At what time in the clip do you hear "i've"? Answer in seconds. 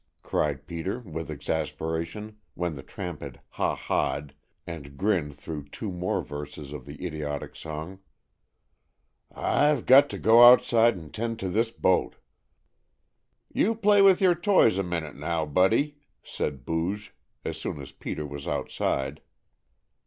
9.31-9.85